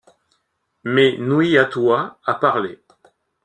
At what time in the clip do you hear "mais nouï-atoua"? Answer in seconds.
0.83-2.19